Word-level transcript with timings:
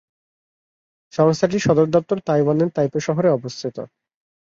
সংস্থাটির 1.13 1.65
সদর 1.67 1.87
দপ্তর 1.95 2.17
তাইওয়ানের 2.27 2.69
তাইপে 2.69 2.99
শহরে 2.99 3.29
অবস্থিত। 3.31 3.77